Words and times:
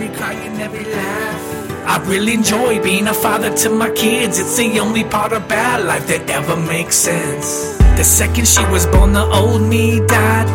every 0.00 0.16
cry 0.16 0.32
and 0.32 0.62
every 0.62 0.84
laugh. 0.84 1.42
I 1.84 1.96
really 2.06 2.34
enjoy 2.34 2.80
being 2.80 3.08
a 3.08 3.14
father 3.14 3.52
to 3.56 3.70
my 3.70 3.90
kids. 3.90 4.38
It's 4.38 4.56
the 4.56 4.78
only 4.78 5.02
part 5.02 5.32
about 5.32 5.84
life 5.84 6.06
that 6.06 6.30
ever 6.30 6.56
makes 6.56 6.94
sense. 6.94 7.76
The 7.98 8.04
second 8.04 8.46
she 8.46 8.64
was 8.66 8.86
born, 8.86 9.12
the 9.12 9.24
old 9.24 9.62
me 9.62 9.98
died. 10.06 10.48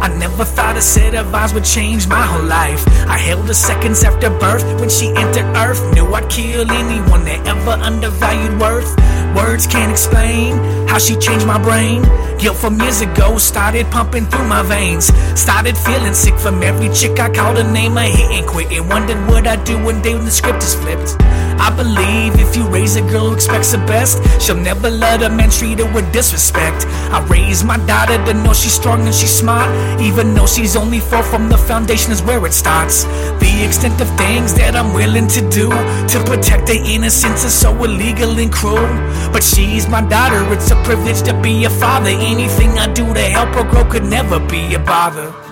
I 0.00 0.08
never 0.16 0.44
thought 0.44 0.76
a 0.76 0.82
set 0.82 1.16
of 1.16 1.34
eyes 1.34 1.52
would 1.54 1.64
change 1.64 2.06
my 2.06 2.22
whole 2.22 2.44
life. 2.46 2.86
I 3.08 3.18
held 3.18 3.48
her 3.48 3.54
seconds 3.54 4.04
after 4.04 4.30
birth 4.30 4.64
when 4.78 4.90
she 4.90 5.08
entered 5.08 5.48
Earth. 5.56 5.82
Knew 5.94 6.06
I'd 6.14 6.30
kill 6.30 6.70
anyone 6.70 7.24
that 7.24 7.44
ever 7.48 7.70
undervalued 7.70 8.60
worth. 8.60 8.94
Words 9.44 9.66
can't 9.66 9.92
explain 9.92 10.56
how 10.88 10.96
she 10.96 11.16
changed 11.16 11.46
my 11.46 11.62
brain. 11.62 12.00
Guilt 12.38 12.56
from 12.56 12.80
years 12.80 13.02
ago 13.02 13.36
started 13.36 13.84
pumping 13.90 14.24
through 14.24 14.48
my 14.48 14.62
veins. 14.62 15.12
Started 15.38 15.76
feeling 15.76 16.14
sick 16.14 16.38
from 16.38 16.62
every 16.62 16.88
chick 16.94 17.20
I 17.20 17.28
called 17.28 17.58
a 17.58 17.70
name. 17.70 17.98
I 17.98 18.06
hit 18.06 18.30
and 18.30 18.46
quit 18.46 18.72
and 18.72 18.88
wondered 18.88 19.20
what 19.28 19.46
I'd 19.46 19.62
do 19.64 19.76
one 19.84 20.00
day 20.00 20.14
when 20.14 20.24
the 20.24 20.30
script 20.30 20.62
is 20.62 20.74
flipped. 20.74 21.20
I 21.58 21.74
believe 21.74 22.38
if 22.40 22.56
you 22.56 22.66
raise 22.68 22.96
a 22.96 23.02
girl 23.02 23.28
who 23.28 23.34
expects 23.34 23.72
the 23.72 23.78
best, 23.78 24.18
she'll 24.40 24.56
never 24.56 24.90
let 24.90 25.22
a 25.22 25.28
man 25.28 25.50
treat 25.50 25.78
her 25.78 25.92
with 25.92 26.12
disrespect. 26.12 26.86
I 27.12 27.24
raised 27.28 27.64
my 27.64 27.78
daughter 27.86 28.22
to 28.26 28.34
know 28.34 28.52
she's 28.52 28.74
strong 28.74 29.02
and 29.06 29.14
she's 29.14 29.32
smart, 29.32 29.68
even 30.00 30.34
though 30.34 30.46
she's 30.46 30.76
only 30.76 31.00
four 31.00 31.22
from 31.22 31.48
the 31.48 31.58
foundation 31.58 32.12
is 32.12 32.22
where 32.22 32.44
it 32.46 32.52
starts. 32.52 33.04
The 33.04 33.64
extent 33.64 34.00
of 34.00 34.08
things 34.16 34.54
that 34.54 34.74
I'm 34.76 34.92
willing 34.92 35.28
to 35.28 35.40
do 35.50 35.68
to 35.68 36.24
protect 36.24 36.68
her 36.68 36.80
innocence 36.84 37.44
is 37.44 37.54
so 37.54 37.70
illegal 37.84 38.38
and 38.38 38.52
cruel. 38.52 38.88
But 39.32 39.42
she's 39.42 39.88
my 39.88 40.00
daughter, 40.00 40.40
it's 40.52 40.70
a 40.70 40.76
privilege 40.82 41.22
to 41.22 41.34
be 41.40 41.64
a 41.64 41.70
father. 41.70 42.10
Anything 42.10 42.70
I 42.78 42.92
do 42.92 43.12
to 43.12 43.20
help 43.20 43.54
her 43.54 43.64
grow 43.70 43.84
could 43.84 44.04
never 44.04 44.38
be 44.40 44.74
a 44.74 44.78
bother. 44.78 45.43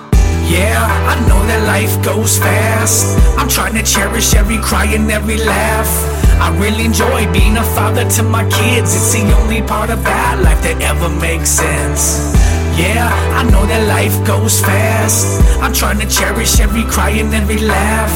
Yeah, 0.45 0.83
I 1.07 1.15
know 1.27 1.41
that 1.47 1.63
life 1.67 1.95
goes 2.03 2.37
fast. 2.37 3.17
I'm 3.37 3.47
trying 3.47 3.75
to 3.75 3.83
cherish 3.83 4.33
every 4.35 4.57
cry 4.57 4.85
and 4.85 5.09
every 5.09 5.37
laugh. 5.37 5.89
I 6.41 6.55
really 6.59 6.85
enjoy 6.85 7.31
being 7.31 7.57
a 7.57 7.63
father 7.63 8.09
to 8.17 8.23
my 8.23 8.43
kids. 8.49 8.95
It's 8.95 9.13
the 9.13 9.23
only 9.39 9.61
part 9.61 9.89
about 9.89 10.43
life 10.43 10.61
that 10.63 10.81
ever 10.81 11.09
makes 11.09 11.49
sense. 11.49 12.35
Yeah, 12.77 13.07
I 13.39 13.43
know 13.49 13.65
that 13.65 13.87
life 13.87 14.15
goes 14.25 14.59
fast. 14.59 15.39
I'm 15.61 15.73
trying 15.73 15.99
to 15.99 16.07
cherish 16.07 16.59
every 16.59 16.83
cry 16.83 17.11
and 17.11 17.33
every 17.33 17.59
laugh. 17.59 18.11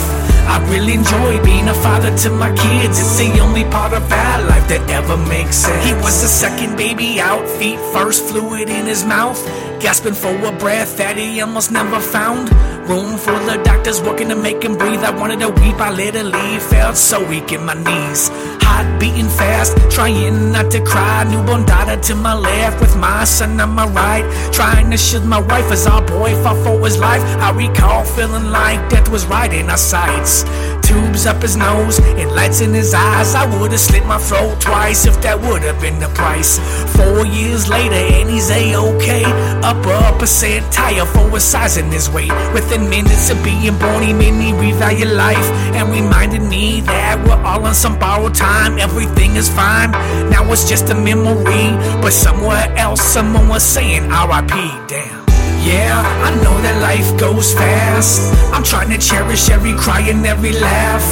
I 0.48 0.64
really 0.72 0.94
enjoy 0.94 1.44
being 1.44 1.68
a 1.68 1.74
father 1.74 2.16
to 2.24 2.30
my 2.32 2.50
kids. 2.56 3.00
It's 3.00 3.18
the 3.18 3.40
only 3.40 3.66
part 3.66 3.94
about 3.94 4.48
life 4.48 4.68
that 4.70 4.90
ever 4.90 5.18
makes 5.28 5.58
sense. 5.58 5.86
He 5.86 5.94
was 5.94 6.22
the 6.22 6.28
second 6.28 6.78
baby 6.78 7.20
out, 7.20 7.48
feet 7.60 7.80
first, 7.94 8.24
fluid 8.26 8.70
in 8.70 8.86
his 8.86 9.06
mouth. 9.06 9.38
Gasping 9.80 10.16
for 10.16 10.34
a 10.44 10.52
breath 10.52 10.98
that 10.98 11.18
he 11.18 11.40
almost 11.40 11.72
never 11.72 12.00
found. 12.00 12.50
Room 12.90 13.16
full 13.18 13.36
of 13.36 13.64
doctors 13.64 14.02
working 14.02 14.30
to 14.30 14.36
make 14.36 14.64
him 14.64 14.76
breathe. 14.76 15.04
I 15.04 15.12
wanted 15.12 15.40
to 15.42 15.50
weep, 15.50 15.80
I 15.80 15.92
literally 15.92 16.60
felt 16.60 16.98
so 16.98 17.24
weak 17.28 17.52
in 17.52 17.64
my 17.64 17.76
knees. 17.76 18.30
Heart 18.64 19.00
beating 19.00 19.30
fast, 19.30 19.78
trying 19.92 20.52
not 20.52 20.72
to 20.72 20.84
cry. 20.84 21.26
Newborn 21.30 21.66
daughter 21.66 21.96
to 21.96 22.16
my 22.16 22.34
left, 22.34 22.82
with 22.82 22.98
my 22.98 23.24
son 23.24 23.60
on 23.62 23.70
my 23.70 23.86
right. 23.88 24.26
Trying 24.52 24.90
to 24.92 24.98
shield 24.98 25.26
my 25.26 25.40
wife 25.40 25.72
as 25.72 25.86
our 25.86 26.02
boy 26.02 26.34
fought 26.42 26.58
for 26.66 26.84
his 26.84 26.98
life. 26.98 27.22
I 27.40 27.52
recall 27.52 28.04
feeling 28.04 28.50
like 28.50 28.90
death 28.90 29.10
was 29.10 29.26
right 29.28 29.54
in 29.54 29.70
our 29.70 29.78
sights. 29.78 30.44
Tubes 30.82 31.26
up 31.26 31.42
his 31.42 31.58
nose 31.58 32.00
and 32.00 32.32
lights 32.32 32.62
in 32.62 32.74
his 32.74 32.94
eyes. 32.94 33.36
I 33.36 33.46
would've 33.60 33.80
slit 33.80 34.06
my 34.06 34.18
throat 34.18 34.62
twice 34.62 35.06
if 35.06 35.22
that 35.22 35.40
would've 35.40 35.80
been 35.82 36.00
the 36.00 36.08
price. 36.10 36.60
Four 36.96 37.26
years 37.26 37.68
later, 37.68 37.94
and 37.94 38.30
he's 38.30 38.50
a-okay. 38.50 39.26
Upper, 39.68 39.92
upper 39.92 40.26
tire 40.72 41.06
for 41.06 41.36
a 41.36 41.42
size 41.42 41.76
and 41.76 41.92
his 41.92 42.10
weight. 42.10 42.32
Within 42.54 42.90
minutes 42.90 43.30
of 43.30 43.44
being 43.44 43.78
born, 43.78 44.02
he 44.02 44.14
made 44.14 44.32
me 44.32 44.54
revalue 44.54 45.14
life 45.14 45.52
and 45.76 45.92
reminded 45.92 46.42
me 46.42 46.80
that 46.88 47.22
we're 47.28 47.44
all 47.44 47.66
on 47.66 47.76
some 47.76 48.00
borrowed 48.00 48.34
time. 48.34 48.80
Everything 48.80 49.36
is 49.36 49.50
fine. 49.50 49.92
Now 50.32 50.50
it's 50.54 50.70
just 50.70 50.90
a 50.90 50.96
memory, 50.96 51.76
but 52.00 52.14
somewhere 52.14 52.74
else, 52.78 53.02
someone 53.02 53.50
was 53.50 53.62
saying 53.62 54.10
R.I.P. 54.10 54.54
Damn. 54.88 55.26
Yeah, 55.68 56.00
I 56.24 56.34
know 56.42 56.56
that 56.62 56.80
life 56.82 57.20
goes 57.20 57.54
fast. 57.54 58.24
I'm 58.54 58.64
trying 58.64 58.90
to 58.92 58.98
cherish 58.98 59.50
every 59.50 59.74
cry 59.74 60.00
and 60.00 60.26
every 60.26 60.54
laugh. 60.54 61.04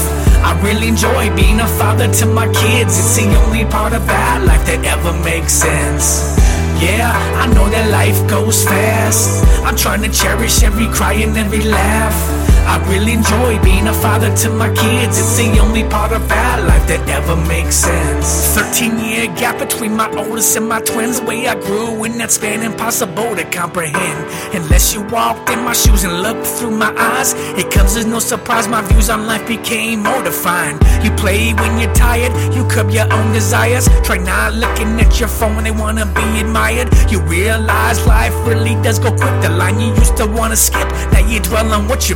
I 0.45 0.57
really 0.63 0.87
enjoy 0.87 1.35
being 1.35 1.59
a 1.59 1.67
father 1.67 2.07
to 2.07 2.25
my 2.25 2.47
kids. 2.53 2.97
It's 2.97 3.17
the 3.17 3.35
only 3.35 3.65
part 3.65 3.91
about 3.91 4.45
life 4.45 4.65
that 4.67 4.85
ever 4.85 5.11
makes 5.25 5.51
sense. 5.51 6.44
Yeah, 6.81 7.11
I 7.41 7.47
know 7.53 7.69
that 7.69 7.89
life 7.91 8.29
goes 8.29 8.63
fast. 8.63 9.45
I'm 9.65 9.75
trying 9.75 10.01
to 10.03 10.09
cherish 10.09 10.63
every 10.63 10.87
cry 10.87 11.13
and 11.13 11.35
every 11.37 11.61
laugh. 11.63 12.34
I 12.65 12.77
really 12.89 13.13
enjoy 13.13 13.61
being 13.63 13.87
a 13.87 13.93
father 13.93 14.35
to 14.35 14.49
my 14.49 14.69
kids. 14.73 15.19
It's 15.19 15.37
the 15.37 15.59
only 15.59 15.83
part 15.83 16.11
about 16.11 16.63
life 16.63 16.87
that 16.87 17.07
ever 17.07 17.35
makes 17.47 17.75
sense. 17.75 18.55
13 18.55 18.99
year 18.99 19.27
gap 19.35 19.59
between 19.59 19.95
my 19.95 20.09
oldest 20.15 20.55
and 20.57 20.67
my 20.67 20.81
twins. 20.81 21.19
The 21.19 21.25
way 21.25 21.47
I 21.47 21.55
grew 21.55 22.03
in 22.03 22.17
that 22.17 22.31
span, 22.31 22.63
impossible 22.63 23.35
to 23.35 23.43
comprehend. 23.45 24.19
Unless 24.55 24.93
you 24.93 25.01
walked 25.03 25.49
in 25.49 25.63
my 25.63 25.73
shoes 25.73 26.03
and 26.03 26.21
looked 26.21 26.45
through 26.45 26.71
my 26.71 26.93
eyes, 26.97 27.33
it 27.57 27.71
comes 27.71 27.95
as 27.95 28.05
no 28.05 28.19
surprise 28.19 28.67
my 28.67 28.81
views 28.81 29.09
on 29.09 29.27
life 29.27 29.47
became 29.47 30.03
more 30.03 30.23
defined. 30.23 30.81
You 31.03 31.11
play 31.11 31.53
when 31.53 31.79
you're 31.79 31.93
tired, 31.93 32.33
you 32.55 32.67
curb 32.67 32.89
your 32.89 33.11
own 33.13 33.31
desires. 33.31 33.87
Try 34.03 34.17
not 34.17 34.53
looking 34.53 34.99
at 34.99 35.19
your 35.19 35.29
phone 35.29 35.55
when 35.55 35.63
they 35.65 35.71
wanna 35.71 36.05
be 36.05 36.41
admired. 36.41 36.89
You 37.11 37.21
realize 37.21 38.05
life 38.07 38.33
really 38.47 38.75
does 38.81 38.97
go 38.99 39.11
quick. 39.11 39.35
The 39.41 39.49
line 39.49 39.79
you 39.79 39.93
used 39.93 40.17
to 40.17 40.25
wanna 40.25 40.55
skip, 40.55 40.87
now 41.13 41.19
you 41.19 41.39
dwell 41.39 41.71
on 41.71 41.87
what 41.87 42.09
you 42.09 42.15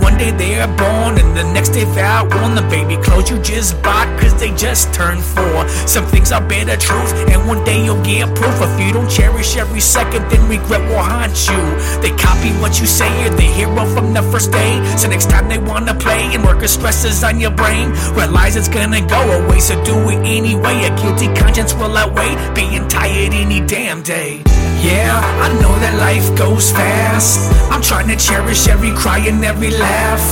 One 0.00 0.18
day 0.18 0.30
they're 0.32 0.66
born 0.66 1.18
and 1.18 1.36
the 1.36 1.44
next 1.52 1.70
day 1.70 1.84
they've 1.84 1.98
outworn 1.98 2.54
the 2.54 2.62
baby 2.62 2.96
clothes 3.02 3.30
you 3.30 3.38
just 3.40 3.80
bought 3.82 4.08
cause 4.20 4.34
they 4.40 4.54
just 4.54 4.92
turned 4.94 5.22
four. 5.22 5.68
Some 5.86 6.06
things 6.06 6.32
are 6.32 6.40
bitter 6.40 6.76
truth 6.76 7.12
and 7.28 7.46
one 7.46 7.64
day 7.64 7.84
you'll 7.84 8.02
get 8.02 8.34
proof. 8.34 8.56
If 8.60 8.80
you 8.80 8.92
don't 8.92 9.10
cherish 9.10 9.56
every 9.56 9.80
second 9.80 10.22
then 10.30 10.48
regret 10.48 10.80
will 10.88 11.02
haunt 11.02 11.36
you. 11.48 11.62
They 12.00 12.10
copy 12.16 12.50
what 12.60 12.80
you 12.80 12.86
say, 12.86 13.08
you're 13.22 13.34
the 13.34 13.42
hero 13.42 13.84
from 13.86 14.14
the 14.14 14.22
first 14.22 14.52
day. 14.52 14.72
So 14.96 15.08
next 15.08 15.30
time 15.30 15.48
they 15.48 15.58
wanna 15.58 15.94
play 15.94 16.34
and 16.34 16.44
work 16.44 16.62
stresses 16.68 17.22
on 17.24 17.40
your 17.40 17.50
brain, 17.50 17.90
realize 18.14 18.56
it's 18.56 18.68
gonna 18.68 19.06
go 19.06 19.20
away. 19.42 19.60
So 19.60 19.82
do 19.84 19.96
it 20.08 20.20
anyway. 20.24 20.84
A 20.84 20.96
guilty 20.96 21.26
conscience 21.34 21.74
will 21.74 21.96
outweigh 21.96 22.34
being 22.54 22.86
tired 22.88 23.34
any 23.34 23.60
damn 23.60 24.02
day. 24.02 24.42
Yeah, 24.84 25.16
I 25.16 25.48
know 25.62 25.72
that 25.80 25.96
life 25.96 26.28
goes 26.36 26.70
fast. 26.70 27.40
I'm 27.72 27.80
trying 27.80 28.08
to 28.08 28.16
cherish 28.16 28.68
every 28.68 28.92
cry 28.92 29.18
and 29.18 29.40
every 29.44 29.70
laugh. 29.70 30.24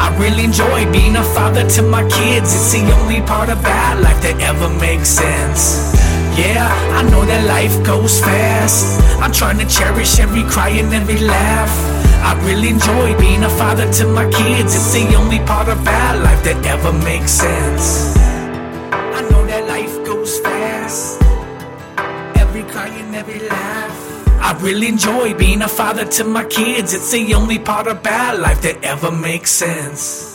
I 0.00 0.16
really 0.18 0.44
enjoy 0.44 0.90
being 0.90 1.16
a 1.16 1.24
father 1.24 1.68
to 1.76 1.82
my 1.82 2.02
kids. 2.08 2.54
It's 2.54 2.72
the 2.72 2.90
only 2.98 3.20
part 3.20 3.48
of 3.50 3.60
about 3.60 4.00
life 4.02 4.22
that 4.22 4.40
ever 4.40 4.68
makes 4.80 5.08
sense. 5.08 5.92
Yeah, 6.38 6.66
I 6.98 7.02
know 7.10 7.24
that 7.26 7.44
life 7.46 7.76
goes 7.84 8.20
fast. 8.20 9.02
I'm 9.20 9.32
trying 9.32 9.58
to 9.58 9.66
cherish 9.66 10.18
every 10.20 10.44
cry 10.44 10.70
and 10.70 10.92
every 10.94 11.18
laugh. 11.18 11.72
I 12.22 12.32
really 12.46 12.68
enjoy 12.68 13.18
being 13.18 13.42
a 13.44 13.50
father 13.50 13.90
to 13.98 14.06
my 14.06 14.24
kids. 14.30 14.74
It's 14.74 14.92
the 14.92 15.14
only 15.16 15.40
part 15.40 15.68
about 15.68 16.22
life 16.22 16.42
that 16.44 16.64
ever 16.64 16.92
makes 16.92 17.32
sense. 17.32 18.16
I 18.92 19.20
know 19.30 19.44
that 19.46 19.66
life 19.66 19.94
goes 20.06 20.38
fast. 20.40 21.20
Every 22.36 22.62
cry 22.62 22.88
and 22.88 23.14
every 23.14 23.40
laugh. 23.48 23.89
I 24.50 24.52
really 24.54 24.88
enjoy 24.88 25.32
being 25.34 25.62
a 25.62 25.68
father 25.68 26.04
to 26.04 26.24
my 26.24 26.44
kids. 26.44 26.92
It's 26.92 27.12
the 27.12 27.34
only 27.34 27.60
part 27.60 27.86
about 27.86 28.40
life 28.40 28.62
that 28.62 28.82
ever 28.82 29.12
makes 29.12 29.52
sense. 29.52 30.29